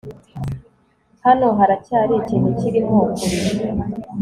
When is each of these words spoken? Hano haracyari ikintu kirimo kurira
Hano 1.25 1.47
haracyari 1.57 2.13
ikintu 2.21 2.49
kirimo 2.59 2.97
kurira 3.17 3.71